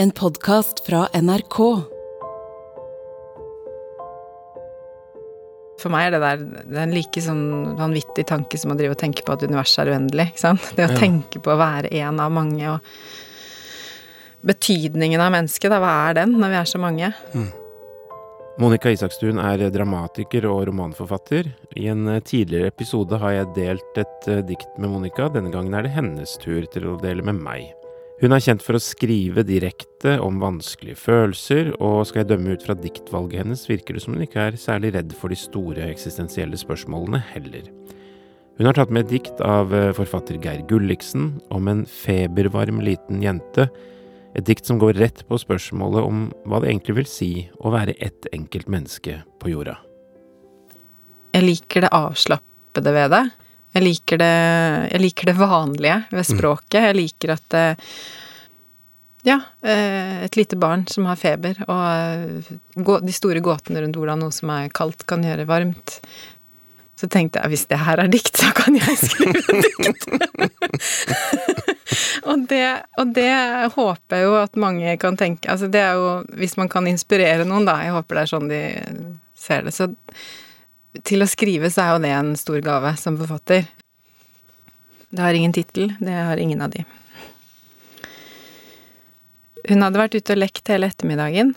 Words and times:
En 0.00 0.10
podkast 0.14 0.86
fra 0.86 1.06
NRK. 1.14 1.56
For 5.78 5.94
meg 5.94 6.08
er 6.08 6.14
det 6.16 6.20
der 6.22 6.40
det 6.42 6.74
er 6.78 6.84
en 6.88 6.94
like 6.94 7.22
sånn 7.22 7.44
vanvittig 7.78 8.24
tanke 8.30 8.58
som 8.58 8.72
å 8.74 8.78
drive 8.78 8.96
og 8.96 9.00
tenke 9.00 9.22
på 9.26 9.34
at 9.36 9.44
universet 9.46 9.84
er 9.84 9.92
uendelig. 9.94 10.28
ikke 10.32 10.44
sant? 10.44 10.64
Det 10.76 10.86
å 10.88 10.92
Ja. 10.92 10.98
tenke 10.98 11.38
på 11.42 11.50
å 11.54 11.58
være 11.58 11.92
en 11.92 12.18
av 12.20 12.32
mange, 12.32 12.66
og 12.72 12.80
betydningen 14.44 15.20
av 15.20 15.32
mennesket, 15.32 15.70
da, 15.70 15.78
hva 15.78 16.10
er 16.10 16.14
den 16.14 16.38
når 16.38 16.48
vi 16.50 16.54
er 16.62 16.64
så 16.64 16.78
mange? 16.78 17.12
Monica 18.58 18.88
Isakstuen 18.90 19.38
er 19.38 19.70
dramatiker 19.70 20.44
og 20.50 20.66
romanforfatter. 20.66 21.54
I 21.76 21.86
en 21.86 22.08
eh, 22.08 22.18
tidligere 22.20 22.66
episode 22.66 23.16
har 23.16 23.30
jeg 23.30 23.54
delt 23.54 23.98
et 23.98 24.26
eh, 24.28 24.42
dikt 24.42 24.66
med 24.78 24.90
Monica. 24.90 25.28
Denne 25.28 25.52
gangen 25.52 25.72
er 25.74 25.82
det 25.82 25.92
hennes 25.94 26.36
tur 26.38 26.66
til 26.66 26.82
å 26.90 27.00
dele 27.00 27.22
med 27.22 27.36
meg. 27.40 27.72
Hun 28.18 28.34
er 28.34 28.42
kjent 28.42 28.64
for 28.66 28.74
å 28.74 28.82
skrive 28.82 29.44
direkte 29.46 30.16
om 30.18 30.40
vanskelige 30.42 30.98
følelser, 30.98 31.68
og 31.78 32.00
skal 32.08 32.24
jeg 32.24 32.32
dømme 32.32 32.56
ut 32.56 32.64
fra 32.66 32.74
diktvalget 32.74 33.44
hennes, 33.44 33.62
virker 33.70 33.94
det 33.94 34.02
som 34.02 34.16
hun 34.16 34.24
ikke 34.24 34.48
er 34.48 34.58
særlig 34.58 34.90
redd 34.96 35.14
for 35.14 35.30
de 35.30 35.38
store 35.38 35.86
eksistensielle 35.86 36.58
spørsmålene 36.58 37.20
heller. 37.30 37.68
Hun 38.58 38.66
har 38.66 38.74
tatt 38.74 38.90
med 38.90 39.06
et 39.06 39.12
dikt 39.12 39.38
av 39.46 39.70
eh, 39.70 39.92
forfatter 39.94 40.40
Geir 40.42 40.64
Gulliksen 40.66 41.36
om 41.54 41.70
en 41.70 41.84
febervarm 41.86 42.82
liten 42.82 43.22
jente, 43.22 43.68
et 44.34 44.46
dikt 44.50 44.66
som 44.66 44.82
går 44.82 44.98
rett 44.98 45.22
på 45.30 45.38
spørsmålet 45.38 46.02
om 46.02 46.26
hva 46.42 46.58
det 46.58 46.72
egentlig 46.72 46.98
vil 46.98 47.10
si 47.10 47.32
å 47.62 47.70
være 47.70 47.94
ett 48.02 48.26
enkelt 48.34 48.66
menneske 48.66 49.20
på 49.38 49.54
jorda. 49.54 49.78
Jeg 51.38 51.46
liker 51.46 51.86
det 51.86 51.94
avslappede 51.94 52.98
ved 52.98 53.14
det. 53.14 53.28
Jeg 53.78 53.84
liker 53.86 54.18
det, 54.18 54.36
jeg 54.90 55.02
liker 55.04 55.28
det 55.30 55.36
vanlige 55.38 55.98
ved 56.10 56.26
språket. 56.26 56.80
Jeg 56.82 56.96
liker 56.98 57.36
at 57.36 57.44
det 57.54 57.66
Ja, 59.26 59.36
eh, 59.62 60.24
et 60.24 60.38
lite 60.38 60.56
barn 60.56 60.86
som 60.90 61.06
har 61.06 61.18
feber, 61.18 61.58
og 61.68 61.84
eh, 61.84 62.98
de 63.06 63.14
store 63.14 63.42
gåtene 63.44 63.82
rundt 63.84 63.98
hvordan 63.98 64.22
noe 64.22 64.34
som 64.34 64.50
er 64.54 64.70
kaldt, 64.74 65.04
kan 65.06 65.22
gjøre 65.22 65.46
varmt. 65.46 65.98
Så 66.98 67.06
tenkte 67.06 67.38
jeg 67.42 67.52
hvis 67.52 67.66
det 67.70 67.78
her 67.86 68.02
er 68.02 68.10
dikt, 68.10 68.40
så 68.40 68.50
kan 68.56 68.74
jeg 68.74 68.96
skrive 68.98 69.60
dikt. 69.62 70.08
og, 72.30 72.46
det, 72.50 72.64
og 72.98 73.14
det 73.14 73.30
håper 73.76 74.18
jeg 74.18 74.26
jo 74.26 74.34
at 74.40 74.58
mange 74.58 74.96
kan 74.98 75.18
tenke 75.18 75.48
Altså 75.50 75.70
det 75.72 75.80
er 75.80 75.94
jo 75.96 76.08
Hvis 76.36 76.56
man 76.58 76.68
kan 76.68 76.86
inspirere 76.90 77.46
noen, 77.46 77.68
da. 77.68 77.78
Jeg 77.86 77.94
håper 77.94 78.18
det 78.18 78.24
er 78.24 78.32
sånn 78.32 78.50
de 78.50 78.62
ser 79.38 79.68
det. 79.68 79.76
Så 79.76 79.92
til 81.06 81.22
å 81.22 81.28
skrive 81.30 81.70
så 81.70 81.84
er 81.84 81.92
jo 81.92 82.02
det 82.04 82.14
en 82.14 82.32
stor 82.38 82.58
gave 82.64 82.94
som 83.00 83.18
forfatter. 83.20 83.66
Det 85.08 85.22
har 85.24 85.36
ingen 85.36 85.54
tittel, 85.56 85.94
det 86.00 86.14
har 86.14 86.36
ingen 86.36 86.60
av 86.64 86.72
de. 86.74 86.84
Hun 89.68 89.84
hadde 89.84 90.00
vært 90.00 90.16
ute 90.16 90.34
og 90.34 90.40
lekt 90.40 90.70
hele 90.72 90.88
ettermiddagen. 90.88 91.54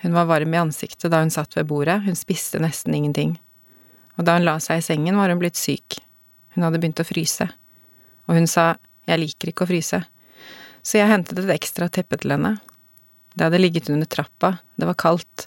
Hun 0.00 0.16
var 0.16 0.28
varm 0.30 0.54
i 0.54 0.60
ansiktet 0.60 1.10
da 1.12 1.20
hun 1.20 1.32
satt 1.32 1.56
ved 1.58 1.68
bordet, 1.68 2.00
hun 2.06 2.16
spiste 2.16 2.60
nesten 2.62 2.96
ingenting. 2.96 3.34
Og 4.16 4.24
da 4.28 4.36
hun 4.38 4.46
la 4.46 4.56
seg 4.62 4.80
i 4.80 4.84
sengen, 4.84 5.18
var 5.20 5.32
hun 5.32 5.40
blitt 5.40 5.60
syk. 5.60 6.00
Hun 6.56 6.64
hadde 6.66 6.80
begynt 6.80 7.02
å 7.02 7.08
fryse. 7.08 7.46
Og 8.28 8.36
hun 8.36 8.48
sa 8.50 8.74
jeg 9.08 9.20
liker 9.20 9.50
ikke 9.50 9.66
å 9.66 9.70
fryse. 9.70 10.00
Så 10.82 11.00
jeg 11.00 11.10
hentet 11.10 11.40
et 11.40 11.52
ekstra 11.52 11.88
teppe 11.92 12.18
til 12.20 12.34
henne. 12.36 12.56
Det 13.34 13.46
hadde 13.46 13.60
ligget 13.62 13.90
under 13.92 14.08
trappa, 14.10 14.56
det 14.80 14.88
var 14.88 14.98
kaldt, 14.98 15.46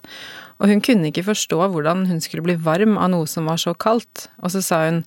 og 0.62 0.70
hun 0.70 0.82
kunne 0.84 1.10
ikke 1.10 1.26
forstå 1.26 1.58
hvordan 1.72 2.06
hun 2.08 2.22
skulle 2.24 2.44
bli 2.46 2.56
varm 2.60 2.96
av 2.96 3.10
noe 3.12 3.28
som 3.28 3.48
var 3.50 3.60
så 3.60 3.74
kaldt, 3.76 4.28
og 4.40 4.54
så 4.54 4.62
sa 4.64 4.84
hun 4.86 5.02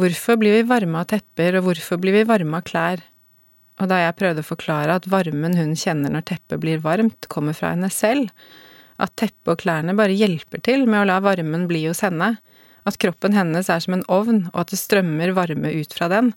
hvorfor 0.00 0.38
blir 0.40 0.56
vi 0.56 0.68
varme 0.68 1.02
av 1.02 1.10
tepper, 1.12 1.58
og 1.58 1.68
hvorfor 1.68 2.00
blir 2.00 2.16
vi 2.16 2.26
varme 2.28 2.58
av 2.58 2.66
klær? 2.66 3.04
Og 3.80 3.88
da 3.88 4.00
jeg 4.02 4.16
prøvde 4.18 4.42
å 4.44 4.48
forklare 4.50 4.96
at 4.98 5.08
varmen 5.08 5.56
hun 5.56 5.76
kjenner 5.78 6.12
når 6.12 6.26
teppet 6.32 6.60
blir 6.62 6.82
varmt, 6.84 7.28
kommer 7.32 7.56
fra 7.56 7.72
henne 7.74 7.90
selv, 7.92 8.32
at 9.00 9.14
teppet 9.16 9.54
og 9.54 9.62
klærne 9.62 9.96
bare 9.96 10.16
hjelper 10.16 10.60
til 10.64 10.84
med 10.88 11.02
å 11.02 11.08
la 11.08 11.20
varmen 11.24 11.68
bli 11.68 11.86
hos 11.86 12.02
henne, 12.04 12.34
at 12.88 12.98
kroppen 13.00 13.36
hennes 13.36 13.68
er 13.72 13.80
som 13.84 13.96
en 13.96 14.06
ovn, 14.12 14.46
og 14.52 14.64
at 14.64 14.72
det 14.72 14.80
strømmer 14.80 15.34
varme 15.36 15.72
ut 15.72 15.94
fra 15.96 16.08
den, 16.12 16.32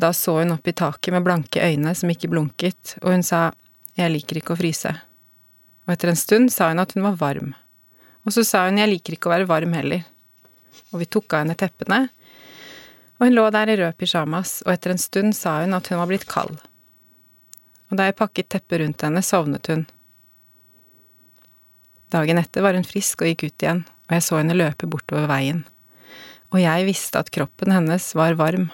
da 0.00 0.14
så 0.16 0.38
hun 0.38 0.54
opp 0.54 0.68
i 0.68 0.76
taket 0.76 1.12
med 1.12 1.26
blanke 1.26 1.60
øyne 1.60 1.92
som 1.96 2.12
ikke 2.12 2.30
blunket, 2.32 2.96
og 3.02 3.12
hun 3.12 3.24
sa 3.26 3.50
jeg 3.98 4.12
liker 4.12 4.40
ikke 4.40 4.54
å 4.54 4.60
fryse. 4.60 4.92
Og 5.86 5.94
etter 5.94 6.12
en 6.12 6.18
stund 6.18 6.52
sa 6.54 6.70
hun 6.70 6.82
at 6.82 6.94
hun 6.94 7.06
var 7.08 7.18
varm. 7.20 7.52
Og 8.26 8.34
så 8.36 8.44
sa 8.46 8.66
hun 8.68 8.78
jeg 8.80 8.90
liker 8.92 9.16
ikke 9.16 9.30
å 9.30 9.34
være 9.34 9.48
varm 9.50 9.74
heller. 9.74 10.04
Og 10.92 11.02
vi 11.02 11.08
tok 11.10 11.32
av 11.34 11.44
henne 11.44 11.58
teppene, 11.58 12.06
og 13.20 13.28
hun 13.28 13.36
lå 13.36 13.42
der 13.52 13.68
i 13.68 13.76
rød 13.76 13.98
pysjamas, 14.00 14.62
og 14.64 14.72
etter 14.72 14.94
en 14.94 15.00
stund 15.00 15.36
sa 15.36 15.58
hun 15.60 15.76
at 15.76 15.90
hun 15.92 15.98
var 16.00 16.08
blitt 16.08 16.24
kald. 16.30 16.56
Og 17.92 17.98
da 17.98 18.06
jeg 18.08 18.16
pakket 18.16 18.48
teppet 18.54 18.80
rundt 18.80 19.04
henne, 19.04 19.20
sovnet 19.20 19.68
hun. 19.68 19.82
Dagen 22.10 22.40
etter 22.40 22.64
var 22.64 22.78
hun 22.78 22.86
frisk 22.86 23.20
og 23.20 23.28
gikk 23.28 23.44
ut 23.50 23.66
igjen, 23.66 23.82
og 24.08 24.16
jeg 24.16 24.24
så 24.24 24.40
henne 24.40 24.56
løpe 24.56 24.88
bortover 24.88 25.28
veien. 25.28 25.60
Og 26.50 26.62
jeg 26.62 26.86
visste 26.88 27.20
at 27.20 27.28
kroppen 27.34 27.74
hennes 27.76 28.08
var 28.16 28.38
varm, 28.40 28.70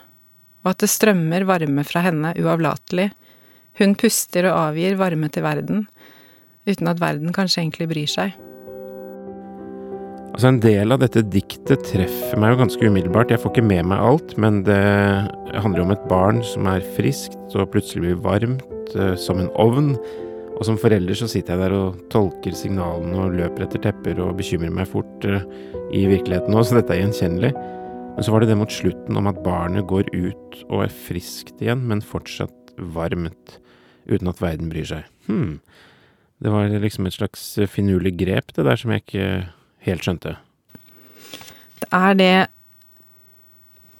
og 0.62 0.71
at 0.72 0.84
det 0.84 0.93
strømmer 0.94 1.44
varme 1.48 1.83
fra 1.88 2.04
henne 2.06 2.31
uavlatelig. 2.38 3.10
Hun 3.76 3.94
puster 3.98 4.48
og 4.48 4.56
avgir 4.70 4.97
varme 4.97 5.28
til 5.32 5.44
verden, 5.44 5.87
uten 6.66 6.88
at 6.88 7.00
verden 7.03 7.34
kanskje 7.37 7.62
egentlig 7.62 7.91
bryr 7.91 8.10
seg. 8.10 8.37
Altså 10.37 10.50
En 10.50 10.60
del 10.60 10.92
av 10.92 11.00
dette 11.00 11.22
diktet 11.32 11.86
treffer 11.88 12.36
meg 12.41 12.53
jo 12.53 12.60
ganske 12.60 12.88
umiddelbart. 12.91 13.31
Jeg 13.32 13.41
får 13.41 13.54
ikke 13.54 13.69
med 13.70 13.86
meg 13.88 14.03
alt, 14.04 14.34
men 14.41 14.59
det 14.66 14.82
handler 15.56 15.81
jo 15.81 15.86
om 15.86 15.94
et 15.94 16.09
barn 16.10 16.42
som 16.44 16.69
er 16.69 16.84
friskt 16.97 17.56
og 17.56 17.70
plutselig 17.72 18.03
blir 18.04 18.19
varmt 18.20 18.92
eh, 18.92 19.15
som 19.16 19.41
en 19.41 19.48
ovn. 19.56 19.94
Og 20.56 20.60
som 20.69 20.76
forelder 20.81 21.16
så 21.16 21.28
sitter 21.28 21.56
jeg 21.56 21.65
der 21.65 21.76
og 21.78 22.03
tolker 22.12 22.53
signalene 22.56 23.16
og 23.25 23.38
løper 23.38 23.65
etter 23.65 23.81
tepper 23.88 24.20
og 24.25 24.36
bekymrer 24.36 24.76
meg 24.76 24.92
fort 24.92 25.25
eh, 25.25 25.44
i 25.97 26.04
virkeligheten 26.09 26.53
nå, 26.53 26.60
så 26.60 26.82
dette 26.82 26.92
er 26.92 27.04
gjenkjennelig. 27.06 27.54
Men 28.16 28.25
så 28.25 28.32
var 28.32 28.44
det 28.44 28.53
det 28.53 28.60
mot 28.60 28.72
slutten 28.72 29.16
om 29.16 29.32
at 29.32 29.41
barnet 29.44 29.88
går 29.88 30.12
ut 30.12 30.60
og 30.69 30.84
er 30.84 31.00
friskt 31.09 31.65
igjen, 31.65 31.84
men 31.88 32.04
fortsatt 32.04 32.66
varmt, 32.78 33.59
uten 34.06 34.31
at 34.31 34.42
verden 34.42 34.70
bryr 34.72 34.87
seg. 34.88 35.06
Hm. 35.26 35.59
Det 36.42 36.53
var 36.53 36.69
liksom 36.69 37.09
et 37.09 37.16
slags 37.16 37.44
finurlig 37.72 38.16
grep, 38.20 38.53
det 38.56 38.66
der, 38.66 38.76
som 38.76 38.92
jeg 38.92 39.04
ikke 39.04 39.28
helt 39.87 40.04
skjønte. 40.04 40.34
Det 41.81 41.88
er 41.92 42.19
det 42.19 42.34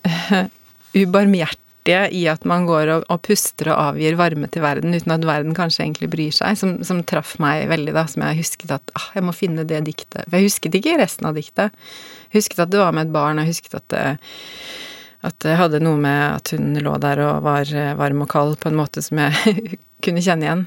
eh, 0.09 0.51
ubarmhjertige 1.03 1.63
i 2.19 2.25
at 2.31 2.45
man 2.49 2.67
går 2.69 2.91
og, 2.93 3.07
og 3.13 3.23
puster 3.25 3.71
og 3.73 3.93
avgir 3.93 4.19
varme 4.19 4.49
til 4.53 4.65
verden 4.65 4.97
uten 4.97 5.15
at 5.15 5.27
verden 5.29 5.57
kanskje 5.57 5.85
egentlig 5.85 6.11
bryr 6.13 6.35
seg, 6.35 6.59
som, 6.59 6.77
som 6.87 7.05
traff 7.07 7.37
meg 7.43 7.69
veldig, 7.71 7.95
da, 7.97 8.07
som 8.11 8.27
jeg 8.27 8.41
husket 8.43 8.75
at 8.75 8.97
ah, 8.99 9.11
jeg 9.17 9.27
må 9.27 9.37
finne 9.37 9.67
det 9.69 9.85
diktet. 9.87 10.27
For 10.27 10.37
jeg 10.37 10.51
husket 10.51 10.77
ikke 10.81 10.99
resten 11.01 11.31
av 11.31 11.39
diktet. 11.39 11.77
Jeg 12.29 12.43
husket 12.43 12.67
at 12.67 12.75
det 12.75 12.83
var 12.83 12.97
med 12.97 13.09
et 13.09 13.15
barn, 13.15 13.39
og 13.39 13.47
jeg 13.47 13.57
husket 13.57 13.79
at 13.81 13.89
det, 13.95 14.05
at 15.25 15.39
det 15.45 15.57
hadde 15.59 15.81
noe 15.85 15.99
med 16.01 16.21
at 16.37 16.53
hun 16.55 16.75
lå 16.83 16.97
der 17.03 17.23
og 17.25 17.47
var 17.47 17.71
eh, 17.73 17.95
varm 17.99 18.25
og 18.27 18.31
kald 18.33 18.59
på 18.61 18.71
en 18.71 18.79
måte 18.79 19.05
som 19.05 19.23
jeg 19.23 19.79
kunne 20.05 20.25
kjenne 20.25 20.47
igjen. 20.49 20.67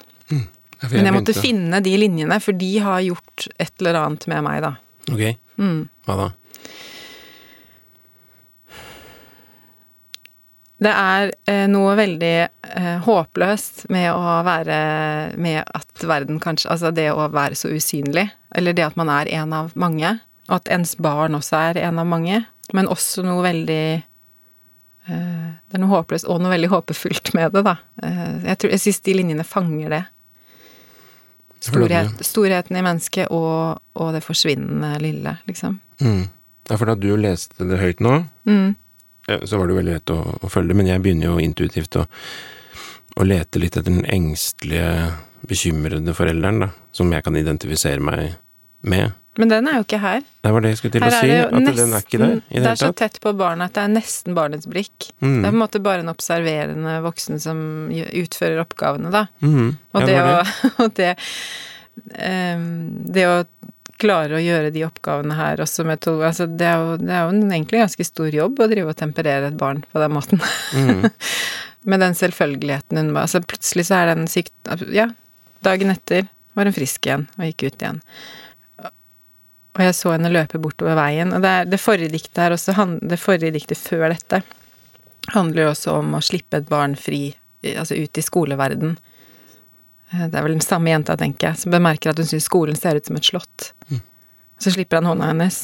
Men 0.87 1.09
jeg 1.09 1.15
måtte 1.15 1.35
finne 1.35 1.81
de 1.83 1.93
linjene, 1.99 2.39
for 2.39 2.55
de 2.55 2.69
har 2.79 3.01
gjort 3.03 3.49
et 3.59 3.73
eller 3.81 3.99
annet 3.99 4.27
med 4.31 4.45
meg, 4.45 4.61
da. 4.63 4.75
Ok. 5.11 5.23
Mm. 5.59 5.81
Hva 6.07 6.19
da? 6.21 6.27
Det 10.79 10.91
er 10.95 11.33
eh, 11.51 11.65
noe 11.67 11.95
veldig 11.99 12.35
eh, 12.39 12.99
håpløst 13.03 13.89
med 13.91 14.13
å 14.13 14.37
være 14.47 14.77
Med 15.35 15.67
at 15.75 16.05
verden 16.07 16.39
kanskje 16.39 16.69
Altså 16.71 16.93
det 16.95 17.09
å 17.11 17.25
være 17.33 17.57
så 17.59 17.71
usynlig. 17.73 18.29
Eller 18.55 18.77
det 18.77 18.85
at 18.87 18.95
man 18.99 19.11
er 19.11 19.27
en 19.41 19.51
av 19.57 19.73
mange. 19.75 20.13
Og 20.47 20.61
at 20.61 20.71
ens 20.71 20.95
barn 20.95 21.35
også 21.35 21.59
er 21.59 21.81
en 21.83 21.99
av 21.99 22.07
mange. 22.07 22.45
Men 22.71 22.87
også 22.87 23.25
noe 23.27 23.43
veldig 23.43 23.83
Det 25.09 25.77
er 25.77 25.81
noe 25.83 25.91
håpløst 25.95 26.27
og 26.29 26.39
noe 26.43 26.51
veldig 26.53 26.69
håpefullt 26.71 27.33
med 27.37 27.53
det, 27.55 27.63
da. 27.65 27.75
Eh, 28.03 28.25
jeg 28.51 28.57
tror, 28.61 28.73
jeg 28.75 28.83
syns 28.83 28.99
de 29.05 29.15
linjene 29.17 29.45
fanger 29.47 29.89
det. 29.95 30.03
Storhet, 31.59 32.21
storheten 32.23 32.77
i 32.79 32.83
mennesket 32.85 33.31
og, 33.35 33.81
og 33.99 34.11
det 34.15 34.21
forsvinnende 34.23 34.93
lille, 35.03 35.33
liksom. 35.49 35.79
Mm. 35.99 36.21
Ja, 36.69 36.77
for 36.77 36.87
da 36.87 36.95
du 36.95 37.09
leste 37.19 37.67
det 37.67 37.79
høyt 37.81 37.99
nå, 38.05 38.13
Mm. 38.47 38.75
eh, 39.27 39.41
så 39.45 39.57
var 39.59 39.67
det 39.67 39.73
jo 39.75 39.79
veldig 39.81 39.95
lett 39.97 40.13
å, 40.15 40.19
å 40.39 40.49
følge, 40.49 40.73
men 40.77 40.87
jeg 40.87 41.01
begynner 41.03 41.33
jo 41.33 41.39
intuitivt 41.43 41.97
å, 41.99 42.05
å 43.19 43.25
lete 43.27 43.59
litt 43.59 43.75
etter 43.75 43.91
den 43.91 44.05
engstelige, 44.07 45.11
bekymrede 45.49 46.13
forelderen, 46.15 46.59
da, 46.65 46.69
som 46.95 47.11
jeg 47.11 47.23
kan 47.23 47.35
identifisere 47.39 47.99
meg 48.03 48.37
med. 48.81 49.11
Men 49.39 49.51
den 49.51 49.69
er 49.71 49.77
jo 49.79 49.85
ikke 49.85 50.01
her. 50.03 50.23
Det 50.43 50.51
var 50.51 50.63
det 50.63 50.73
jeg 50.73 50.79
skulle 50.81 50.95
til 50.97 51.05
Her 51.05 51.15
å 51.15 51.19
si, 51.23 51.31
det 51.31 51.39
at 51.45 51.53
nesten, 51.55 51.77
den 51.79 51.95
er 51.95 52.03
ikke 52.03 52.19
der 52.19 52.31
i 52.35 52.39
Det 52.39 52.63
det 52.65 52.71
er 52.73 52.79
så 52.81 52.89
tett 52.99 53.19
på 53.23 53.31
barnet 53.39 53.69
at 53.69 53.77
det 53.77 53.85
er 53.85 53.93
nesten 53.93 54.35
barnets 54.35 54.67
blikk. 54.67 55.09
Mm. 55.23 55.29
Det 55.29 55.37
er 55.39 55.45
på 55.47 55.55
en 55.55 55.61
måte 55.61 55.81
bare 55.85 56.03
en 56.03 56.11
observerende 56.11 56.95
voksen 57.05 57.39
som 57.39 57.61
utfører 57.89 58.59
oppgavene, 58.65 59.11
da. 59.15 59.25
Mm. 59.39 59.77
Og 59.95 60.03
Ja, 60.03 60.07
det, 60.09 60.15
det 60.15 60.23
å 60.25 60.63
og 60.83 60.95
det, 60.99 61.11
um, 62.19 62.65
det 63.15 63.27
å 63.29 63.37
klare 63.99 64.37
å 64.37 64.41
gjøre 64.43 64.73
de 64.75 64.83
oppgavene 64.87 65.35
her 65.35 65.61
også 65.63 65.83
med 65.87 66.01
to 66.03 66.13
altså 66.23 66.47
det, 66.47 66.67
er 66.67 66.83
jo, 66.83 66.99
det 67.01 67.15
er 67.15 67.25
jo 67.25 67.31
en 67.33 67.49
egentlig 67.51 67.81
ganske 67.81 68.05
stor 68.07 68.35
jobb 68.35 68.59
å 68.59 68.67
drive 68.71 68.93
og 68.93 68.99
temperere 68.99 69.49
et 69.51 69.57
barn 69.59 69.81
på 69.91 70.03
den 70.03 70.13
måten. 70.15 70.43
Mm. 70.75 71.07
med 71.91 72.03
den 72.03 72.15
selvfølgeligheten 72.19 72.99
hun 72.99 73.13
var 73.15 73.27
Altså 73.27 73.39
plutselig 73.43 73.87
så 73.87 74.01
er 74.01 74.13
den 74.13 74.27
sykt 74.27 74.51
Ja, 74.91 75.07
dagen 75.63 75.91
etter 75.95 76.27
var 76.57 76.67
hun 76.67 76.75
frisk 76.75 77.07
igjen 77.07 77.27
og 77.37 77.47
gikk 77.47 77.69
ut 77.69 77.83
igjen. 77.83 78.01
Og 79.79 79.85
jeg 79.85 79.95
så 79.95 80.11
henne 80.11 80.31
løpe 80.31 80.59
bortover 80.59 80.97
veien. 80.99 81.31
Og 81.31 81.43
det, 81.43 81.51
er, 81.61 81.69
det 81.71 81.79
forrige 81.79 82.11
diktet 82.11 82.41
her 82.43 82.55
også, 82.55 82.75
det 82.99 83.19
forrige 83.21 83.55
diktet 83.55 83.79
før 83.79 84.09
dette, 84.11 84.41
handler 85.31 85.63
jo 85.63 85.71
også 85.71 85.95
om 86.01 86.17
å 86.17 86.23
slippe 86.25 86.59
et 86.59 86.67
barn 86.67 86.97
fri, 86.99 87.29
altså 87.71 87.95
ut 87.95 88.19
i 88.19 88.25
skoleverden. 88.25 88.97
Eh, 90.11 90.27
det 90.27 90.35
er 90.35 90.43
vel 90.43 90.57
den 90.57 90.65
samme 90.65 90.91
jenta, 90.91 91.15
tenker 91.19 91.51
jeg, 91.51 91.63
som 91.63 91.75
bemerker 91.75 92.11
at 92.11 92.19
hun 92.19 92.27
syns 92.27 92.49
skolen 92.49 92.75
ser 92.75 92.99
ut 92.99 93.07
som 93.07 93.19
et 93.19 93.31
slott. 93.31 93.71
Mm. 93.87 94.01
Så 94.59 94.75
slipper 94.75 94.99
han 94.99 95.07
hånda 95.13 95.31
hennes. 95.31 95.61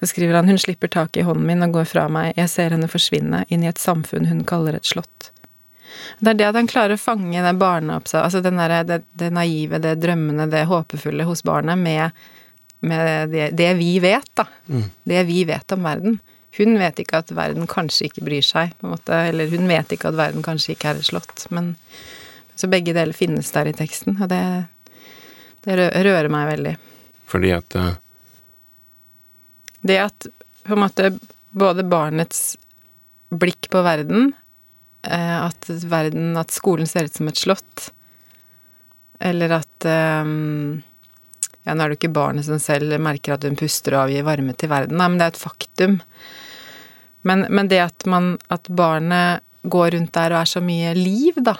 Så 0.00 0.10
skriver 0.12 0.36
han 0.36 0.48
hun 0.48 0.60
slipper 0.60 0.88
taket 0.92 1.22
i 1.22 1.24
hånden 1.24 1.46
min 1.48 1.64
og 1.64 1.78
går 1.78 1.88
fra 1.88 2.06
meg, 2.12 2.32
jeg 2.36 2.52
ser 2.52 2.76
henne 2.76 2.88
forsvinne 2.88 3.44
inn 3.48 3.64
i 3.64 3.70
et 3.70 3.80
samfunn 3.80 4.28
hun 4.28 4.44
kaller 4.48 4.76
et 4.76 4.88
slott. 4.88 5.30
Det 6.20 6.32
er 6.32 6.38
det 6.38 6.48
at 6.48 6.56
han 6.56 6.68
klarer 6.70 6.96
å 6.96 7.00
fange 7.00 7.40
det 7.44 7.56
barneoppsa... 7.60 8.22
Altså 8.24 8.40
den 8.44 8.60
der, 8.60 8.80
det, 8.88 9.02
det, 9.16 9.30
naive, 9.34 9.80
det 9.82 9.98
drømmende, 10.00 10.48
det 10.52 10.66
håpefulle 10.70 11.26
hos 11.28 11.44
barnet 11.44 11.80
med, 11.80 12.16
med 12.80 13.32
det, 13.34 13.50
det, 13.58 13.70
vi 13.78 13.94
vet, 14.02 14.28
da. 14.38 14.46
Mm. 14.70 14.84
Det 15.12 15.24
vi 15.28 15.40
vet 15.48 15.76
om 15.76 15.88
verden. 15.88 16.20
Hun 16.58 16.76
vet 16.80 17.00
ikke 17.02 17.20
at 17.22 17.32
verden 17.36 17.68
kanskje 17.70 18.08
ikke 18.08 18.24
bryr 18.26 18.44
seg, 18.44 18.74
på 18.80 18.88
en 18.88 18.94
måte. 18.96 19.22
Eller 19.30 19.50
hun 19.52 19.68
vet 19.70 19.94
ikke 19.94 20.10
at 20.10 20.18
verden 20.18 20.44
kanskje 20.46 20.74
ikke 20.74 20.92
er 20.92 21.00
et 21.00 21.10
slott. 21.10 21.46
Men 21.54 21.74
så 22.58 22.68
begge 22.70 22.94
deler 22.96 23.16
finnes 23.16 23.50
der 23.54 23.70
i 23.70 23.76
teksten, 23.76 24.18
og 24.20 24.28
det, 24.32 24.42
det 25.64 25.78
rører 25.78 26.28
meg 26.32 26.48
veldig. 26.54 26.76
Fordi 27.30 27.52
at 27.56 27.76
uh 27.78 27.92
det 29.80 29.98
at 29.98 30.26
på 30.66 30.76
en 30.76 30.82
måte 30.82 31.12
både 31.56 31.84
barnets 31.88 32.54
blikk 33.30 33.70
på 33.72 33.82
verden, 33.86 34.32
eh, 35.02 35.36
at 35.46 35.68
verden 35.68 36.36
At 36.36 36.50
skolen 36.50 36.86
ser 36.86 37.08
ut 37.08 37.14
som 37.14 37.28
et 37.28 37.38
slott, 37.38 37.90
eller 39.20 39.52
at 39.60 39.86
um, 40.24 40.82
Ja, 41.66 41.74
nå 41.74 41.84
er 41.84 41.90
det 41.90 41.98
jo 41.98 42.00
ikke 42.00 42.16
barnet 42.16 42.46
som 42.46 42.60
selv 42.62 42.94
merker 43.02 43.36
at 43.36 43.44
hun 43.44 43.58
puster 43.58 43.96
og 43.96 44.06
avgir 44.06 44.24
varme 44.26 44.54
til 44.56 44.70
verden, 44.72 44.96
nei, 45.00 45.08
men 45.10 45.20
det 45.20 45.26
er 45.26 45.34
et 45.34 45.42
faktum. 45.42 45.98
Men, 47.28 47.44
men 47.52 47.68
det 47.68 47.82
at 47.84 48.06
man 48.08 48.38
At 48.48 48.70
barnet 48.72 49.44
går 49.68 49.90
rundt 49.92 50.14
der 50.16 50.32
og 50.32 50.40
er 50.40 50.48
så 50.48 50.62
mye 50.64 50.94
liv, 50.96 51.36
da, 51.44 51.52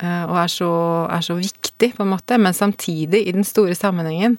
eh, 0.00 0.22
og 0.24 0.38
er 0.40 0.48
så, 0.48 0.70
er 1.12 1.24
så 1.26 1.36
viktig, 1.36 1.90
på 1.98 2.04
en 2.06 2.14
måte, 2.14 2.38
men 2.40 2.56
samtidig, 2.56 3.20
i 3.28 3.34
den 3.36 3.44
store 3.44 3.76
sammenhengen, 3.76 4.38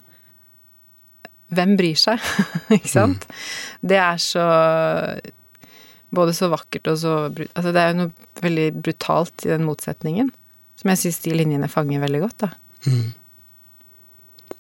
hvem 1.54 1.76
bryr 1.78 2.00
seg? 2.00 2.22
ikke 2.78 2.90
sant? 2.90 3.28
Mm. 3.30 3.88
Det 3.94 4.02
er 4.02 4.22
så 4.22 4.50
Både 6.14 6.34
så 6.38 6.46
vakkert 6.50 6.88
og 6.92 6.98
så 7.02 7.14
Altså, 7.30 7.72
det 7.74 7.82
er 7.82 7.92
jo 7.92 8.00
noe 8.04 8.42
veldig 8.42 8.68
brutalt 8.86 9.46
i 9.46 9.52
den 9.52 9.66
motsetningen. 9.66 10.32
Som 10.78 10.92
jeg 10.92 11.02
syns 11.02 11.22
de 11.24 11.34
linjene 11.38 11.70
fanger 11.72 12.02
veldig 12.04 12.22
godt, 12.26 12.46
da. 12.46 12.50
Mm. 12.90 13.08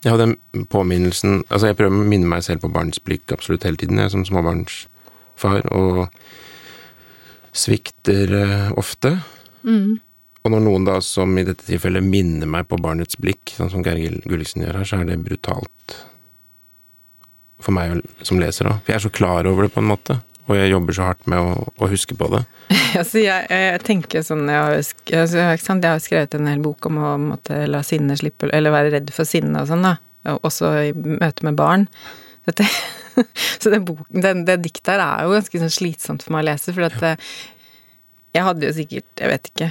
Ja, 0.04 0.18
den 0.20 0.36
påminnelsen 0.68 1.44
Altså, 1.48 1.70
jeg 1.70 1.78
prøver 1.80 1.96
å 1.96 2.08
minne 2.08 2.28
meg 2.28 2.44
selv 2.44 2.64
på 2.64 2.72
barns 2.74 3.00
blikk 3.04 3.32
absolutt 3.32 3.64
hele 3.68 3.80
tiden, 3.80 4.02
jeg 4.02 4.12
som 4.12 4.26
småbarnsfar, 4.28 5.70
og 5.72 6.08
svikter 7.54 8.34
uh, 8.34 8.72
ofte. 8.80 9.16
Mm. 9.64 10.02
Og 10.44 10.52
når 10.52 10.64
noen 10.66 10.88
da, 10.88 10.98
som 11.06 11.32
i 11.40 11.46
dette 11.48 11.64
tilfellet, 11.68 12.04
minner 12.04 12.50
meg 12.50 12.68
på 12.68 12.80
barnets 12.84 13.16
blikk, 13.22 13.54
sånn 13.56 13.72
som 13.72 13.86
Geir 13.86 14.18
Gulliksen 14.28 14.66
gjør 14.66 14.82
her, 14.82 14.90
så 14.90 15.00
er 15.00 15.08
det 15.08 15.22
brutalt 15.24 15.96
for 17.64 17.76
meg 17.76 18.02
som 18.28 18.42
leser 18.42 18.68
òg. 18.68 18.82
For 18.84 18.92
jeg 18.92 19.00
er 19.00 19.06
så 19.06 19.14
klar 19.14 19.48
over 19.48 19.68
det, 19.68 19.72
på 19.72 19.80
en 19.80 19.92
måte. 19.94 20.18
Og 20.50 20.58
jeg 20.58 20.74
jobber 20.74 20.96
så 20.96 21.06
hardt 21.08 21.28
med 21.32 21.40
å, 21.40 21.68
å 21.80 21.88
huske 21.92 22.18
på 22.20 22.28
det. 22.34 22.42
altså, 23.00 23.22
jeg, 23.24 23.46
jeg, 23.48 23.84
tenker 23.88 24.26
sånn 24.26 24.44
Jeg 24.52 24.60
har, 24.60 24.76
altså, 25.22 25.44
jeg 25.46 25.86
har 25.88 26.02
skrevet 26.04 26.36
en 26.36 26.50
hel 26.52 26.64
bok 26.64 26.90
om 26.90 27.00
å 27.00 27.14
måtte, 27.22 27.62
la 27.70 27.84
sinne 27.86 28.18
slippe 28.20 28.50
Eller 28.52 28.74
være 28.76 28.92
redd 28.98 29.14
for 29.16 29.30
sinne 29.30 29.64
og 29.64 29.72
sånn, 29.72 29.88
da. 29.88 29.96
Også 30.44 30.72
i 30.90 30.92
møte 30.96 31.48
med 31.48 31.60
barn. 31.60 31.88
Dette, 32.48 32.68
så 33.60 33.72
den 33.72 33.86
boken, 33.90 34.24
den, 34.24 34.44
det 34.48 34.62
diktet 34.66 34.96
her 34.96 35.04
er 35.06 35.28
jo 35.28 35.36
ganske 35.38 35.64
sånn 35.64 35.74
slitsomt 35.74 36.26
for 36.26 36.36
meg 36.36 36.46
å 36.46 36.50
lese, 36.52 36.76
for 36.76 36.88
at. 36.88 37.00
Eh, 37.08 37.34
jeg 38.34 38.42
hadde 38.48 38.66
jo 38.66 38.74
sikkert 38.74 39.22
Jeg 39.22 39.30
vet 39.30 39.50
ikke 39.52 39.68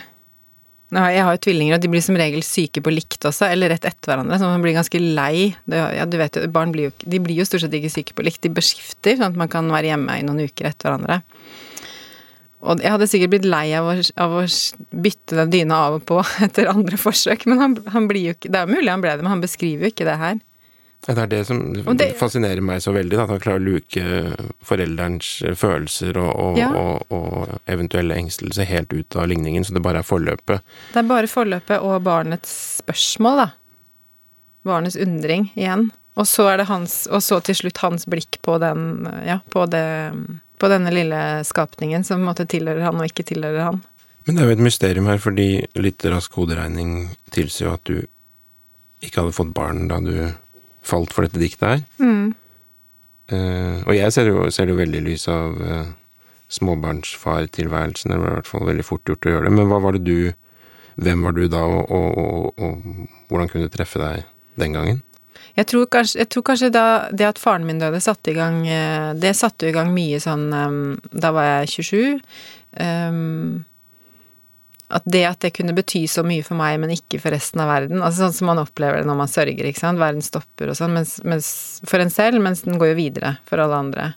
jeg 0.93 1.25
har 1.25 1.37
jo 1.37 1.41
tvillinger, 1.47 1.79
og 1.79 1.85
de 1.85 1.89
blir 1.89 2.03
som 2.05 2.17
regel 2.21 2.43
syke 2.45 2.83
på 2.85 2.93
likt 2.93 3.25
også, 3.25 3.47
eller 3.49 3.73
rett 3.73 3.87
etter 3.89 4.13
hverandre, 4.13 4.37
så 4.37 4.51
man 4.51 4.65
blir 4.65 4.77
ganske 4.77 5.01
lei. 5.01 5.55
Ja, 5.73 6.05
du 6.05 6.19
vet 6.21 6.37
jo, 6.37 6.45
barn 6.53 6.75
blir 6.75 6.91
jo, 6.91 6.95
de 7.01 7.21
blir 7.25 7.41
jo 7.41 7.47
stort 7.49 7.65
sett 7.65 7.77
ikke 7.79 7.93
syke 7.95 8.17
på 8.19 8.27
likt, 8.27 8.43
de 8.45 8.53
beskifter, 8.53 9.17
sånn 9.17 9.33
at 9.33 9.41
man 9.41 9.51
kan 9.53 9.71
være 9.73 9.95
hjemme 9.95 10.19
i 10.21 10.27
noen 10.27 10.45
uker 10.45 10.69
etter 10.69 10.91
hverandre. 10.91 11.23
Og 12.63 12.85
jeg 12.85 12.95
hadde 12.95 13.09
sikkert 13.11 13.33
blitt 13.33 13.49
lei 13.49 13.65
av 13.75 13.89
å, 13.91 13.97
av 14.23 14.37
å 14.39 14.45
bytte 14.93 15.39
den 15.41 15.51
dyna 15.55 15.81
av 15.89 15.99
og 15.99 16.07
på 16.13 16.21
etter 16.47 16.71
andre 16.71 17.01
forsøk, 17.01 17.49
men 17.51 17.63
han, 17.65 17.81
han 17.95 18.09
blir 18.11 18.29
jo 18.29 18.37
ikke 18.37 18.53
Det 18.53 18.61
er 18.61 18.71
mulig 18.71 18.93
han 18.93 19.03
ble 19.03 19.17
det, 19.17 19.25
men 19.25 19.35
han 19.35 19.45
beskriver 19.45 19.89
jo 19.89 19.95
ikke 19.95 20.07
det 20.07 20.21
her. 20.21 20.43
Det 21.03 21.19
er 21.19 21.27
det 21.27 21.41
som 21.49 21.59
det, 21.99 22.13
fascinerer 22.15 22.63
meg 22.63 22.83
så 22.85 22.93
veldig, 22.95 23.17
at 23.19 23.31
han 23.33 23.41
klarer 23.43 23.59
å 23.59 23.71
luke 23.73 24.03
forelderens 24.63 25.31
følelser 25.59 26.19
og, 26.21 26.31
og, 26.31 26.61
ja. 26.61 26.69
og, 26.79 27.11
og, 27.11 27.57
eventuelle 27.67 28.15
engstelse 28.21 28.67
helt 28.71 28.95
ut 28.95 29.17
av 29.19 29.27
ligningen, 29.33 29.67
så 29.67 29.75
det 29.75 29.83
bare 29.83 30.05
er 30.05 30.07
forløpet. 30.07 30.63
Det 30.93 31.01
er 31.03 31.09
bare 31.09 31.31
forløpet 31.31 31.83
og 31.83 31.97
barnets 32.07 32.55
spørsmål, 32.85 33.43
da. 33.43 33.49
Barnets 34.69 34.97
undring 35.01 35.49
igjen. 35.57 35.91
Og 36.15 36.29
så 36.29 36.45
er 36.53 36.61
det 36.61 36.69
hans 36.69 37.07
Og 37.09 37.23
så 37.25 37.39
til 37.41 37.57
slutt 37.57 37.79
hans 37.81 38.05
blikk 38.05 38.37
på 38.45 38.59
den 38.61 39.07
Ja, 39.25 39.39
på 39.49 39.65
det 39.73 40.13
På 40.61 40.69
denne 40.69 40.93
lille 40.93 41.41
skapningen 41.49 42.05
som 42.05 42.21
på 42.21 42.21
en 42.21 42.29
måte 42.29 42.45
tilhører 42.45 42.85
han 42.85 43.01
og 43.01 43.09
ikke 43.09 43.25
tilhører 43.33 43.65
han. 43.65 43.81
Men 44.27 44.37
det 44.37 44.43
er 44.43 44.51
jo 44.51 44.57
et 44.59 44.63
mysterium 44.63 45.09
her, 45.11 45.19
fordi 45.19 45.47
litt 45.75 46.05
rask 46.07 46.37
hoderegning 46.39 47.09
tilsier 47.35 47.71
jo 47.71 47.73
at 47.75 47.89
du 47.89 47.97
ikke 49.03 49.25
hadde 49.25 49.35
fått 49.35 49.51
barn 49.57 49.89
da 49.91 49.99
du 49.99 50.13
falt 50.87 51.15
for 51.15 51.27
dette 51.27 51.41
diktet 51.41 51.69
her. 51.69 51.83
Mm. 52.03 52.33
Uh, 53.33 53.79
og 53.87 53.95
jeg 53.97 54.13
ser 54.13 54.29
jo, 54.29 54.47
ser 54.53 54.69
jo 54.69 54.79
veldig 54.79 55.01
i 55.01 55.07
lys 55.07 55.29
av 55.31 55.61
uh, 55.63 55.93
småbarnsfartilværelsen. 56.53 58.13
Det 58.13 58.21
var 58.21 58.35
i 58.35 58.39
hvert 58.41 58.51
fall 58.51 58.69
veldig 58.69 58.87
fort 58.87 59.09
gjort 59.09 59.29
å 59.29 59.37
gjøre 59.37 59.49
det. 59.49 59.55
Men 59.57 59.71
hva 59.71 59.83
var 59.85 59.99
det 59.99 60.07
du 60.09 60.33
Hvem 61.03 61.23
var 61.25 61.33
du 61.33 61.47
da, 61.49 61.63
og, 61.65 61.89
og, 61.89 62.19
og, 62.21 62.59
og 62.61 63.31
hvordan 63.33 63.49
kunne 63.49 63.65
det 63.65 63.73
treffe 63.73 63.97
deg 63.97 64.27
den 64.61 64.75
gangen? 64.77 64.99
Jeg 65.57 65.69
tror, 65.69 65.87
kanskje, 65.93 66.19
jeg 66.23 66.31
tror 66.33 66.45
kanskje 66.49 66.71
da 66.73 66.85
det 67.13 67.27
at 67.29 67.41
faren 67.41 67.67
min 67.69 67.81
døde, 67.81 68.01
satte 68.01 68.33
i 68.33 68.37
gang 68.37 68.63
eh, 68.69 69.13
Det 69.17 69.35
satte 69.37 69.67
jo 69.67 69.73
i 69.73 69.77
gang 69.77 69.93
mye 69.93 70.21
sånn 70.23 70.47
um, 70.53 70.79
Da 71.13 71.33
var 71.37 71.49
jeg 71.49 71.73
27. 71.89 72.21
Um, 72.81 73.65
at 74.93 75.05
det 75.09 75.23
at 75.25 75.41
det 75.45 75.53
kunne 75.57 75.75
bety 75.77 76.05
så 76.11 76.25
mye 76.27 76.45
for 76.45 76.59
meg, 76.59 76.79
men 76.83 76.93
ikke 76.93 77.21
for 77.23 77.33
resten 77.35 77.63
av 77.65 77.71
verden 77.71 78.03
Altså 78.03 78.27
sånn 78.27 78.35
som 78.37 78.51
man 78.53 78.61
opplever 78.61 79.01
det 79.01 79.09
når 79.09 79.21
man 79.23 79.31
sørger, 79.31 79.69
ikke 79.69 79.81
sant. 79.81 80.01
Verden 80.01 80.25
stopper 80.25 80.73
og 80.73 80.77
sånn, 80.79 80.93
mens, 80.99 81.17
mens, 81.25 81.49
for 81.89 82.03
en 82.03 82.13
selv, 82.13 82.43
mens 82.45 82.65
den 82.67 82.81
går 82.81 82.93
jo 82.93 82.99
videre 82.99 83.37
for 83.49 83.63
alle 83.63 83.79
andre. 83.87 84.11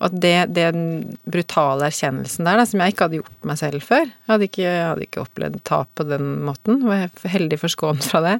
Og 0.00 0.08
at 0.08 0.20
det, 0.24 0.34
det 0.56 0.66
den 0.74 0.84
brutale 1.28 1.90
erkjennelsen 1.90 2.48
der, 2.48 2.58
da, 2.58 2.66
som 2.66 2.80
jeg 2.82 2.94
ikke 2.94 3.06
hadde 3.06 3.20
gjort 3.20 3.48
meg 3.50 3.58
selv 3.60 3.84
før 3.84 4.06
Jeg 4.06 4.30
hadde 4.32 4.46
ikke, 4.48 4.64
jeg 4.64 4.86
hadde 4.88 5.06
ikke 5.06 5.24
opplevd 5.26 5.58
tap 5.68 5.90
på 6.00 6.06
den 6.08 6.30
måten. 6.46 6.80
Var 6.88 7.10
heldig 7.34 7.60
forskånet 7.60 8.08
fra 8.08 8.22
det. 8.24 8.36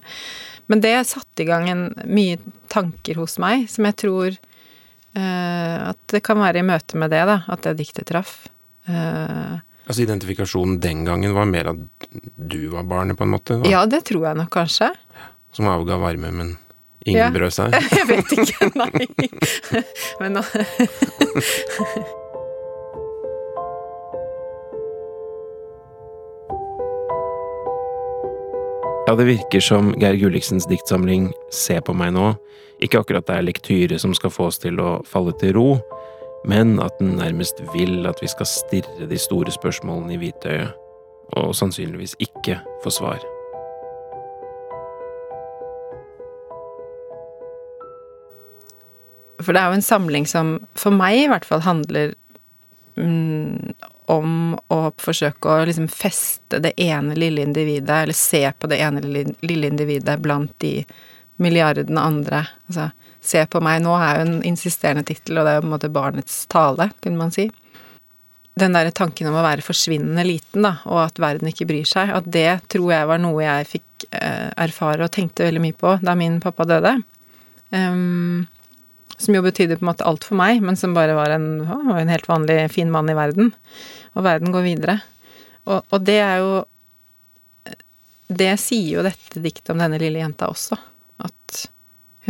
Men 0.72 0.82
det 0.84 0.94
satte 1.10 1.44
i 1.44 1.48
gang 1.48 1.68
en, 1.68 1.88
mye 2.08 2.38
tanker 2.72 3.20
hos 3.20 3.36
meg 3.42 3.66
som 3.68 3.88
jeg 3.88 3.98
tror 4.00 4.30
uh, 4.32 5.76
At 5.90 6.00
det 6.14 6.22
kan 6.24 6.40
være 6.40 6.62
i 6.62 6.66
møte 6.66 7.00
med 7.00 7.12
det, 7.12 7.26
da, 7.28 7.42
at 7.50 7.66
det 7.66 7.76
diktet 7.82 8.08
traff. 8.08 8.46
Uh, 8.88 9.60
Altså 9.90 10.04
Identifikasjonen 10.04 10.76
den 10.78 11.00
gangen 11.02 11.32
var 11.34 11.48
mer 11.50 11.72
at 11.72 11.78
du 12.38 12.68
var 12.70 12.84
barnet, 12.86 13.18
på 13.18 13.24
en 13.26 13.32
måte? 13.32 13.56
Da. 13.58 13.66
Ja, 13.66 13.80
det 13.90 14.04
tror 14.06 14.28
jeg 14.28 14.38
nok 14.38 14.52
kanskje. 14.54 14.92
Som 15.50 15.66
avga 15.66 15.96
varme, 15.98 16.30
men 16.30 16.52
ingen 17.02 17.24
ja. 17.24 17.30
brød 17.34 17.50
seg? 17.56 17.74
jeg 17.98 18.06
vet 18.06 18.30
ikke, 18.38 18.70
nei. 18.78 19.06
men 20.22 20.38
nå 20.38 20.42
Ja, 29.10 29.16
det 29.18 29.26
virker 29.26 29.58
som 29.58 29.90
Geir 29.98 30.14
Gulliksens 30.20 30.70
diktsamling 30.70 31.32
Se 31.50 31.82
på 31.82 31.90
meg 31.98 32.14
nå 32.14 32.30
ikke 32.80 33.02
akkurat 33.02 33.26
det 33.26 33.36
er 33.36 33.44
lektyre 33.44 33.98
som 34.00 34.14
skal 34.16 34.32
få 34.32 34.46
oss 34.48 34.60
til 34.62 34.78
å 34.80 35.00
falle 35.08 35.34
til 35.40 35.52
ro, 35.56 35.68
men 36.44 36.78
at 36.80 36.98
den 36.98 37.16
nærmest 37.20 37.60
vil 37.74 38.06
at 38.08 38.22
vi 38.22 38.28
skal 38.30 38.48
stirre 38.48 39.08
de 39.10 39.18
store 39.18 39.52
spørsmålene 39.52 40.16
i 40.16 40.20
hvitøyet, 40.22 40.72
og 41.38 41.52
sannsynligvis 41.54 42.16
ikke 42.18 42.58
få 42.84 42.90
svar. 42.90 43.20
For 49.40 49.54
det 49.54 49.60
er 49.60 49.70
jo 49.70 49.78
en 49.78 49.84
samling 49.84 50.26
som 50.28 50.58
for 50.76 50.92
meg 50.92 51.22
i 51.22 51.28
hvert 51.30 51.46
fall 51.48 51.62
handler 51.64 52.12
mm, 52.98 53.72
om 54.10 54.56
å 54.72 54.80
forsøke 55.00 55.48
å 55.48 55.68
liksom 55.68 55.88
feste 55.92 56.60
det 56.60 56.74
ene 56.82 57.16
lille 57.16 57.44
individet, 57.46 58.02
eller 58.02 58.16
se 58.16 58.42
på 58.58 58.68
det 58.70 58.80
ene 58.82 59.04
lille 59.04 59.70
individet 59.70 60.18
blant 60.20 60.52
de 60.60 60.80
milliardene 61.40 62.02
andre. 62.02 62.44
Altså 62.68 62.90
Se 63.20 63.42
på 63.52 63.60
meg 63.64 63.82
nå 63.84 63.94
er 64.00 64.18
jo 64.18 64.26
en 64.26 64.38
insisterende 64.48 65.04
tittel, 65.08 65.38
og 65.38 65.46
det 65.46 65.52
er 65.52 65.58
jo 65.58 65.64
på 65.64 65.68
en 65.68 65.74
måte 65.74 65.92
barnets 65.92 66.44
tale, 66.50 66.88
kunne 67.04 67.20
man 67.20 67.34
si. 67.34 67.50
Den 68.60 68.74
derre 68.76 68.92
tanken 68.96 69.28
om 69.30 69.36
å 69.38 69.44
være 69.44 69.64
forsvinnende 69.64 70.24
liten, 70.26 70.64
da, 70.66 70.78
og 70.88 71.02
at 71.04 71.20
verden 71.22 71.50
ikke 71.50 71.68
bryr 71.68 71.88
seg, 71.88 72.12
at 72.16 72.28
det 72.32 72.62
tror 72.72 72.94
jeg 72.94 73.10
var 73.12 73.20
noe 73.22 73.44
jeg 73.44 73.68
fikk 73.76 74.08
eh, 74.10 74.48
erfare 74.64 75.06
og 75.06 75.12
tenkte 75.14 75.46
veldig 75.46 75.62
mye 75.64 75.76
på 75.76 75.98
da 76.04 76.16
min 76.18 76.40
pappa 76.42 76.66
døde. 76.68 76.96
Um, 77.70 78.48
som 79.20 79.36
jo 79.36 79.44
betydde 79.44 79.76
på 79.78 79.84
en 79.84 79.90
måte 79.92 80.06
alt 80.08 80.24
for 80.26 80.38
meg, 80.40 80.62
men 80.64 80.78
som 80.80 80.96
bare 80.96 81.14
var 81.18 81.34
en, 81.34 81.48
en 81.68 82.12
helt 82.12 82.28
vanlig 82.28 82.62
fin 82.72 82.90
mann 82.92 83.10
i 83.12 83.16
verden. 83.16 83.52
Og 84.16 84.24
verden 84.24 84.54
går 84.54 84.64
videre. 84.64 84.96
Og, 85.68 85.84
og 85.84 86.06
det 86.06 86.18
er 86.24 86.40
jo 86.40 86.52
Det 88.30 88.54
sier 88.62 88.96
jo 88.96 89.04
dette 89.04 89.42
diktet 89.42 89.72
om 89.74 89.80
denne 89.82 89.98
lille 90.00 90.22
jenta 90.22 90.48
også. 90.50 90.78
At 91.20 91.66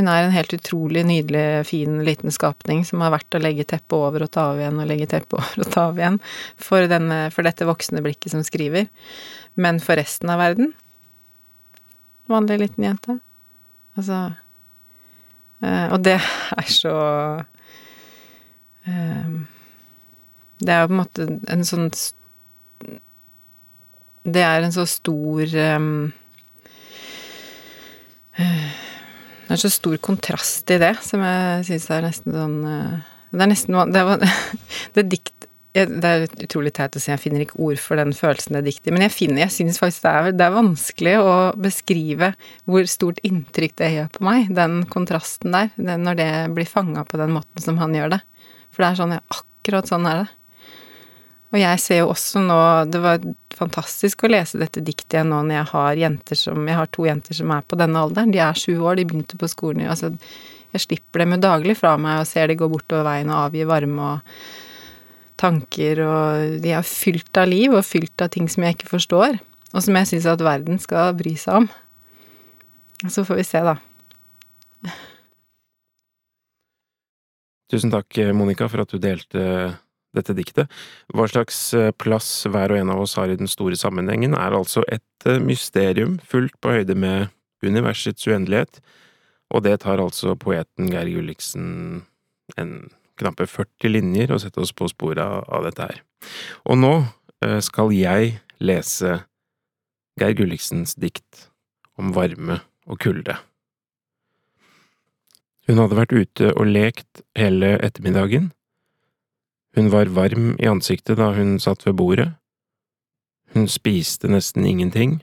hun 0.01 0.11
er 0.11 0.27
en 0.27 0.35
helt 0.35 0.55
utrolig 0.57 1.05
nydelig, 1.07 1.45
fin 1.69 2.01
liten 2.07 2.35
skapning 2.35 2.83
som 2.89 3.05
har 3.05 3.15
vært 3.15 3.37
å 3.37 3.43
legge 3.43 3.69
teppet 3.69 3.97
over 3.97 4.25
og 4.27 4.33
ta 4.35 4.51
av 4.55 4.61
igjen 4.61 4.81
og 4.81 4.89
legge 4.91 5.09
teppet 5.13 5.37
over 5.41 5.65
og 5.65 5.73
ta 5.73 5.87
av 5.93 6.01
igjen 6.01 6.21
for, 6.57 6.89
denne, 6.91 7.23
for 7.35 7.47
dette 7.47 7.69
voksne 7.69 8.03
blikket 8.05 8.35
som 8.35 8.45
skriver. 8.47 8.89
Men 9.61 9.83
for 9.85 10.01
resten 10.01 10.33
av 10.33 10.43
verden 10.43 10.73
Vanlig 12.31 12.61
liten 12.61 12.85
jente. 12.87 13.17
Altså 13.99 14.31
Uh, 15.61 15.93
og 15.93 16.05
det 16.05 16.17
er 16.17 16.69
så 16.73 16.91
uh, 18.89 19.33
Det 20.57 20.73
er 20.73 20.81
jo 20.81 20.87
på 20.87 20.95
en 20.95 21.01
måte 21.03 21.27
en 21.53 21.65
sånn 21.69 21.91
Det 24.25 24.41
er 24.41 24.65
en 24.65 24.73
så 24.73 24.87
stor 24.89 25.45
øh 25.61 26.09
Det 29.51 29.57
er 29.57 29.65
så 29.65 29.73
stor 29.75 29.97
kontrast 29.99 30.71
i 30.71 30.79
det, 30.79 30.93
som 31.03 31.25
jeg 31.27 31.65
syns 31.67 31.89
er 31.91 32.05
nesten 32.07 32.35
sånn 32.37 32.59
Det 33.35 33.43
er 33.43 33.51
nesten 33.51 33.79
Det, 33.91 34.03
var, 34.07 34.23
det 34.95 35.07
dikt 35.11 35.49
det 35.75 36.07
er 36.07 36.25
utrolig 36.47 36.73
teit 36.75 36.97
å 36.99 37.03
si, 37.03 37.11
jeg 37.13 37.23
finner 37.23 37.45
ikke 37.45 37.59
ord 37.63 37.79
for 37.83 38.01
den 38.01 38.15
følelsen 38.17 38.59
det 38.59 38.65
dikter, 38.67 38.95
men 38.95 39.05
jeg 39.07 39.15
finner, 39.15 39.45
jeg 39.45 39.55
syns 39.55 39.79
faktisk 39.83 40.07
det 40.07 40.15
er, 40.15 40.31
det 40.35 40.47
er, 40.47 40.57
vanskelig 40.57 41.15
å 41.23 41.35
beskrive 41.63 42.33
hvor 42.67 42.89
stort 42.91 43.21
inntrykk 43.27 43.77
det 43.79 43.93
gjør 43.95 44.11
på 44.17 44.27
meg, 44.27 44.51
den 44.57 44.81
kontrasten 44.91 45.55
der, 45.55 45.71
det, 45.77 45.99
når 46.03 46.19
det 46.19 46.33
blir 46.57 46.71
fanga 46.71 47.07
på 47.07 47.21
den 47.21 47.35
måten 47.37 47.63
som 47.63 47.79
han 47.83 47.95
gjør 47.95 48.17
det. 48.17 48.21
For 48.71 48.83
det 48.83 48.91
er 48.91 49.01
sånn, 49.03 49.17
ja, 49.19 49.23
akkurat 49.35 49.91
sånn 49.91 50.11
er 50.11 50.23
det. 50.25 50.29
Og 51.51 51.59
jeg 51.59 51.83
ser 51.83 52.03
jo 52.03 52.13
også 52.13 52.43
nå 52.45 52.59
Det 52.91 53.01
var 53.03 53.23
fantastisk 53.59 54.23
å 54.25 54.31
lese 54.31 54.61
dette 54.61 54.83
diktet 54.87 55.19
igjen 55.19 55.33
nå 55.33 55.41
når 55.43 55.57
jeg 55.57 55.71
har 55.73 56.39
som 56.39 56.69
Jeg 56.69 56.79
har 56.79 56.91
to 56.95 57.07
jenter 57.09 57.37
som 57.37 57.53
er 57.55 57.67
på 57.67 57.79
denne 57.81 58.07
alderen. 58.07 58.33
De 58.33 58.39
er 58.43 58.59
sju 58.59 58.79
år, 58.79 58.97
de 59.01 59.07
begynte 59.09 59.39
på 59.41 59.51
skolen 59.51 59.89
altså 59.91 60.13
Jeg 60.71 60.87
slipper 60.87 61.25
dem 61.25 61.35
jo 61.35 61.43
daglig 61.43 61.77
fra 61.81 61.97
meg 61.99 62.23
og 62.23 62.31
ser 62.31 62.49
de 62.49 62.59
gå 62.59 62.69
bortover 62.71 63.09
veien 63.09 63.33
og 63.33 63.49
avgi 63.49 63.67
varme 63.67 64.11
og 64.15 64.35
tanker, 65.41 66.03
og 66.05 66.59
de 66.63 66.75
er 66.77 66.87
fylt 66.87 67.39
av 67.41 67.49
liv 67.49 67.73
og 67.73 67.87
fylt 67.87 68.23
av 68.23 68.29
ting 68.35 68.49
som 68.51 68.67
jeg 68.67 68.77
ikke 68.77 68.91
forstår, 68.91 69.39
og 69.73 69.85
som 69.85 69.97
jeg 69.97 70.11
syns 70.11 70.29
at 70.29 70.45
verden 70.45 70.81
skal 70.83 71.15
bry 71.17 71.33
seg 71.41 71.63
om. 71.63 71.69
Så 73.09 73.25
får 73.25 73.41
vi 73.41 73.47
se, 73.49 73.63
da. 73.65 73.79
Tusen 77.73 77.93
takk, 77.95 78.21
Monica, 78.37 78.69
for 78.69 78.85
at 78.85 78.93
du 78.93 79.01
delte 79.01 79.43
dette 80.17 80.35
diktet. 80.35 80.71
Hva 81.15 81.27
slags 81.31 81.59
eh, 81.77 81.91
plass 81.95 82.29
hver 82.51 82.75
og 82.75 82.81
en 82.81 82.93
av 82.95 83.03
oss 83.05 83.17
har 83.21 83.31
i 83.31 83.39
den 83.39 83.51
store 83.51 83.79
sammenhengen, 83.79 84.35
er 84.35 84.57
altså 84.57 84.83
et 84.91 85.29
eh, 85.29 85.41
mysterium 85.43 86.19
fullt 86.27 86.57
på 86.63 86.75
høyde 86.75 86.97
med 86.99 87.31
universets 87.67 88.27
uendelighet, 88.27 88.81
og 89.51 89.65
det 89.67 89.81
tar 89.83 90.03
altså 90.03 90.37
poeten 90.39 90.91
Geir 90.91 91.11
Gulliksen 91.11 92.05
en 92.59 92.73
knappe 93.21 93.47
40 93.51 93.93
linjer 93.93 94.33
og 94.33 94.41
sette 94.43 94.63
oss 94.63 94.73
på 94.73 94.89
sporet 94.91 95.21
av 95.21 95.67
dette 95.67 95.91
her. 95.91 96.01
Og 96.71 96.81
nå 96.81 96.95
eh, 97.45 97.61
skal 97.65 97.93
jeg 97.95 98.39
lese 98.61 99.21
Geir 100.21 100.37
Gulliksens 100.39 100.97
dikt 101.01 101.47
om 102.01 102.15
varme 102.17 102.61
og 102.91 103.01
kulde. 103.03 103.37
Hun 105.69 105.79
hadde 105.79 105.99
vært 105.99 106.15
ute 106.17 106.51
og 106.57 106.67
lekt 106.67 107.23
hele 107.39 107.77
ettermiddagen. 107.79 108.51
Hun 109.77 109.91
var 109.93 110.11
varm 110.11 110.57
i 110.59 110.67
ansiktet 110.67 111.19
da 111.21 111.31
hun 111.37 111.59
satt 111.63 111.87
ved 111.87 111.95
bordet. 111.99 112.31
Hun 113.55 113.69
spiste 113.71 114.31
nesten 114.31 114.67
ingenting, 114.67 115.21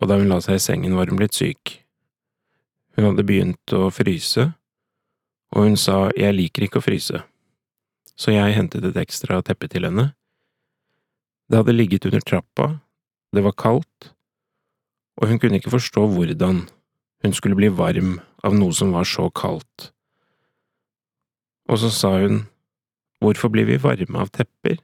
og 0.00 0.10
da 0.10 0.18
hun 0.18 0.30
la 0.30 0.40
seg 0.42 0.58
i 0.58 0.62
sengen 0.62 0.96
var 0.98 1.10
hun 1.10 1.18
blitt 1.18 1.38
syk. 1.38 1.78
Hun 2.96 3.08
hadde 3.08 3.26
begynt 3.26 3.74
å 3.74 3.88
fryse, 3.94 4.50
og 5.54 5.66
hun 5.66 5.78
sa 5.78 6.10
jeg 6.18 6.34
liker 6.34 6.66
ikke 6.66 6.82
å 6.82 6.84
fryse, 6.84 7.22
så 8.18 8.34
jeg 8.34 8.56
hentet 8.56 8.84
et 8.88 8.98
ekstra 9.00 9.40
teppe 9.46 9.70
til 9.70 9.86
henne. 9.88 10.10
Det 11.50 11.60
hadde 11.60 11.76
ligget 11.76 12.06
under 12.08 12.22
trappa, 12.26 12.68
det 13.32 13.44
var 13.46 13.56
kaldt, 13.58 14.12
og 15.20 15.28
hun 15.30 15.40
kunne 15.40 15.58
ikke 15.60 15.74
forstå 15.74 16.06
hvordan 16.14 16.66
hun 17.22 17.34
skulle 17.36 17.58
bli 17.58 17.70
varm 17.70 18.16
av 18.42 18.54
noe 18.58 18.74
som 18.74 18.94
var 18.94 19.06
så 19.08 19.28
kaldt. 19.30 19.92
Og 21.70 21.78
så 21.78 21.92
sa 21.94 22.16
hun, 22.18 22.42
hvorfor 23.22 23.52
blir 23.54 23.68
vi 23.68 23.78
varme 23.82 24.24
av 24.24 24.32
tepper, 24.34 24.78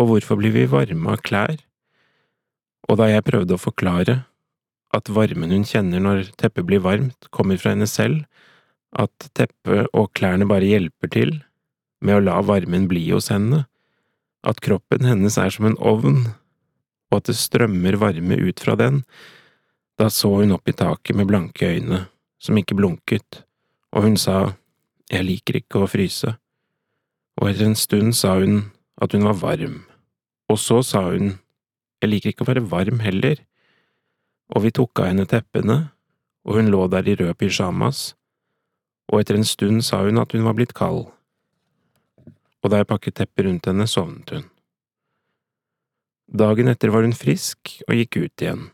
og 0.00 0.08
hvorfor 0.10 0.38
blir 0.40 0.54
vi 0.54 0.66
varme 0.70 1.14
av 1.14 1.22
klær? 1.24 1.60
Og 2.90 2.98
da 2.98 3.08
jeg 3.10 3.24
prøvde 3.26 3.56
å 3.56 3.62
forklare 3.62 4.22
at 4.92 5.08
varmen 5.08 5.54
hun 5.54 5.64
kjenner 5.66 6.02
når 6.02 6.32
teppet 6.40 6.66
blir 6.68 6.82
varmt, 6.84 7.28
kommer 7.32 7.60
fra 7.60 7.72
henne 7.72 7.88
selv, 7.88 8.24
at 8.92 9.30
teppet 9.36 9.88
og 9.96 10.10
klærne 10.16 10.48
bare 10.48 10.68
hjelper 10.68 11.12
til 11.12 11.36
med 12.04 12.18
å 12.18 12.24
la 12.26 12.40
varmen 12.44 12.88
bli 12.90 13.06
hos 13.08 13.30
henne, 13.32 13.64
at 14.42 14.60
kroppen 14.60 15.06
hennes 15.06 15.38
er 15.38 15.52
som 15.54 15.68
en 15.68 15.78
ovn, 15.78 16.24
og 17.12 17.20
at 17.20 17.30
det 17.30 17.38
strømmer 17.38 17.96
varme 18.00 18.36
ut 18.42 18.60
fra 18.60 18.76
den, 18.76 19.02
da 20.00 20.10
så 20.10 20.34
hun 20.40 20.54
opp 20.56 20.68
i 20.68 20.76
taket 20.76 21.16
med 21.16 21.30
blanke 21.30 21.68
øyne, 21.76 22.06
som 22.42 22.58
ikke 22.58 22.76
blunket, 22.76 23.44
og 23.94 24.08
hun 24.08 24.18
sa 24.18 24.56
jeg 25.12 25.28
liker 25.28 25.60
ikke 25.60 25.82
å 25.82 25.90
fryse, 25.90 26.34
og 27.42 27.48
etter 27.50 27.66
en 27.66 27.74
stund 27.74 28.14
sa 28.14 28.36
hun 28.38 28.68
at 29.02 29.16
hun 29.16 29.24
var 29.26 29.40
varm, 29.40 29.80
og 30.46 30.60
så 30.62 30.78
sa 30.86 31.08
hun 31.08 31.40
jeg 32.02 32.10
liker 32.10 32.30
ikke 32.32 32.44
å 32.46 32.48
være 32.48 32.62
varm 32.70 33.00
heller, 33.02 33.40
og 34.54 34.64
vi 34.64 34.72
tok 34.74 35.00
av 35.02 35.08
henne 35.10 35.26
teppene, 35.26 35.76
og 36.46 36.58
hun 36.58 36.70
lå 36.70 36.84
der 36.90 37.06
i 37.06 37.14
rød 37.18 37.34
pysjamas, 37.38 38.12
og 39.10 39.20
etter 39.20 39.38
en 39.38 39.46
stund 39.46 39.82
sa 39.86 40.00
hun 40.02 40.18
at 40.22 40.34
hun 40.34 40.46
var 40.46 40.54
blitt 40.58 40.74
kald, 40.78 41.08
og 42.62 42.70
da 42.70 42.78
jeg 42.78 42.90
pakket 42.90 43.18
teppet 43.18 43.46
rundt 43.48 43.66
henne, 43.70 43.86
sovnet 43.90 44.34
hun. 44.34 44.46
Dagen 46.30 46.70
etter 46.70 46.94
var 46.94 47.06
hun 47.06 47.14
frisk 47.14 47.74
og 47.88 47.98
gikk 47.98 48.20
ut 48.22 48.46
igjen, 48.46 48.68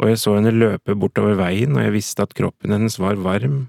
og 0.00 0.12
jeg 0.12 0.20
så 0.20 0.36
henne 0.38 0.52
løpe 0.56 0.96
bortover 0.96 1.36
veien, 1.40 1.76
og 1.76 1.84
jeg 1.84 1.96
visste 1.96 2.24
at 2.24 2.36
kroppen 2.36 2.72
hennes 2.72 2.96
var 3.00 3.20
varm, 3.20 3.66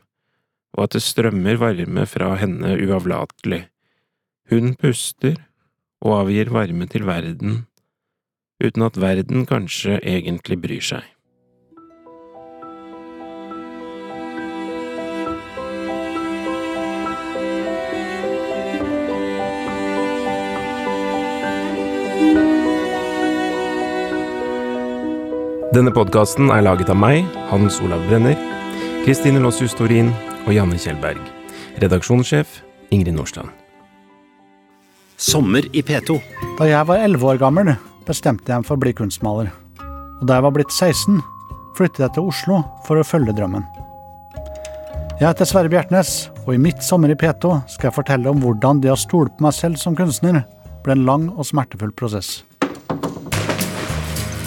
og 0.76 0.88
at 0.88 0.96
det 0.96 1.04
strømmer 1.04 1.60
varme 1.60 2.08
fra 2.08 2.34
henne 2.40 2.76
uavlatelig. 2.80 3.66
Hun 4.50 4.76
puster 4.76 5.38
og 6.02 6.24
avgir 6.24 6.50
varme 6.52 6.88
til 6.90 7.06
verden, 7.06 7.66
uten 8.64 8.84
at 8.88 8.98
verden 9.02 9.46
kanskje 9.46 10.00
egentlig 10.02 10.62
bryr 10.62 10.82
seg. 10.84 11.06
Denne 25.72 25.94
podkasten 25.96 26.50
er 26.52 26.66
laget 26.66 26.90
av 26.92 26.98
meg, 27.00 27.24
Hans 27.48 27.78
Olav 27.80 28.04
Brenner, 28.10 28.36
Kristine 29.06 29.40
Lossius 29.40 29.78
Torin 29.80 30.12
og 30.44 30.52
Janne 30.52 30.76
Kjellberg. 30.76 31.24
Redaksjonssjef 31.80 32.60
Ingrid 32.92 33.16
Nordstrand. 33.16 33.61
Sommer 35.22 35.68
i 35.78 35.84
P2. 35.86 36.16
Da 36.58 36.66
jeg 36.66 36.86
var 36.90 36.98
11 37.06 37.28
år 37.30 37.38
gammel, 37.38 37.76
bestemte 38.08 38.50
jeg 38.50 38.64
meg 38.64 38.66
for 38.66 38.80
å 38.80 38.82
bli 38.82 38.94
kunstmaler. 38.98 39.52
Og 40.18 40.24
da 40.26 40.40
jeg 40.40 40.46
var 40.48 40.54
blitt 40.56 40.74
16, 40.74 41.20
flyttet 41.78 42.02
jeg 42.02 42.14
til 42.16 42.30
Oslo 42.32 42.62
for 42.88 42.98
å 42.98 43.06
følge 43.06 43.36
drømmen. 43.38 43.68
Jeg 45.20 45.28
heter 45.28 45.46
Sverre 45.46 45.70
Bjertnæs, 45.70 46.32
og 46.48 46.56
i 46.56 46.62
mitt 46.62 46.82
Sommer 46.82 47.14
i 47.14 47.18
P2 47.22 47.54
skal 47.70 47.92
jeg 47.92 47.98
fortelle 48.00 48.34
om 48.34 48.42
hvordan 48.42 48.82
det 48.82 48.90
å 48.90 48.98
stole 48.98 49.30
på 49.30 49.46
meg 49.46 49.54
selv 49.54 49.78
som 49.78 49.98
kunstner 49.98 50.42
ble 50.82 50.96
en 50.98 51.06
lang 51.06 51.28
og 51.36 51.46
smertefull 51.46 51.94
prosess. 51.94 52.40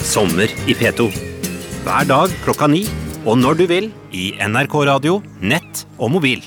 Sommer 0.03 0.51
i 0.67 0.75
P2. 0.75 1.07
Hver 1.85 2.09
dag 2.11 2.35
klokka 2.43 2.67
ni, 2.67 2.83
og 3.23 3.39
når 3.39 3.61
du 3.61 3.65
vil, 3.71 3.87
i 4.11 4.33
NRK 4.43 4.75
radio, 4.91 5.21
nett 5.39 5.85
og 5.95 6.11
mobil. 6.17 6.43